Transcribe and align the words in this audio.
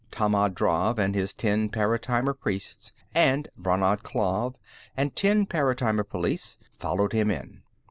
Tammand 0.09 0.55
Drav, 0.55 0.97
and 0.97 1.13
his 1.13 1.31
ten 1.31 1.69
paratimer 1.69 2.33
priests, 2.33 2.91
and 3.13 3.47
Brannad 3.55 3.99
Klav, 4.01 4.55
and 4.97 5.15
ten 5.15 5.45
Paratime 5.45 6.03
Police, 6.09 6.57
followed 6.79 7.13
him 7.13 7.29
in. 7.29 7.61